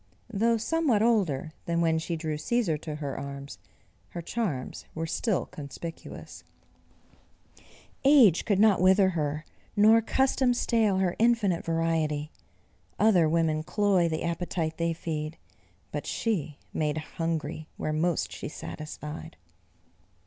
Though 0.33 0.57
somewhat 0.57 1.03
older 1.03 1.51
than 1.65 1.79
when 1.79 1.99
she 1.99 2.15
drew 2.15 2.35
Cæsar 2.37 2.81
to 2.81 2.95
her 2.95 3.19
arms, 3.19 3.59
her 4.09 4.21
charms 4.23 4.85
were 4.95 5.05
still 5.05 5.45
conspicuous; 5.45 6.43
"Age 8.03 8.43
could 8.43 8.57
not 8.59 8.81
wither 8.81 9.09
her, 9.09 9.45
nor 9.75 10.01
custom 10.01 10.55
stale 10.55 10.97
Her 10.97 11.15
infinite 11.19 11.63
variety. 11.63 12.31
Other 12.97 13.29
women 13.29 13.61
cloy 13.61 14.09
The 14.09 14.23
appetite 14.23 14.77
they 14.77 14.93
feed. 14.93 15.37
But 15.91 16.07
she 16.07 16.57
made 16.73 16.97
hungry 16.97 17.67
Where 17.77 17.93
most 17.93 18.31
she 18.31 18.49
satisfied." 18.49 19.37